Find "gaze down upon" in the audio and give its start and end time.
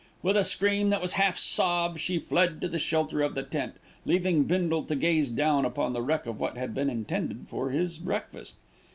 4.95-5.93